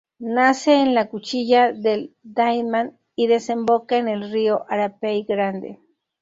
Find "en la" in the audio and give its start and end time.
0.81-1.09